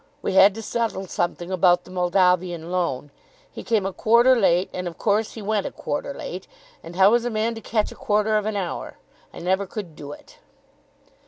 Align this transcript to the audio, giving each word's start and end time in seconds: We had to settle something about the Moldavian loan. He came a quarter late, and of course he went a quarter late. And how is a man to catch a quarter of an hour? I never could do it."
We 0.23 0.33
had 0.33 0.55
to 0.55 0.63
settle 0.63 1.05
something 1.05 1.51
about 1.51 1.83
the 1.83 1.91
Moldavian 1.91 2.71
loan. 2.71 3.11
He 3.51 3.61
came 3.63 3.85
a 3.85 3.93
quarter 3.93 4.35
late, 4.35 4.67
and 4.73 4.87
of 4.87 4.97
course 4.97 5.33
he 5.33 5.43
went 5.43 5.67
a 5.67 5.71
quarter 5.71 6.11
late. 6.11 6.47
And 6.81 6.95
how 6.95 7.13
is 7.13 7.23
a 7.23 7.29
man 7.29 7.53
to 7.53 7.61
catch 7.61 7.91
a 7.91 7.95
quarter 7.95 8.35
of 8.35 8.47
an 8.47 8.55
hour? 8.55 8.97
I 9.31 9.37
never 9.37 9.67
could 9.67 9.95
do 9.95 10.11
it." 10.11 10.39